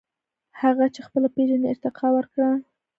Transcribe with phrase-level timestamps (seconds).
[0.61, 2.49] •هغه چې خپله پېژنې، ارتقاء ورکړه.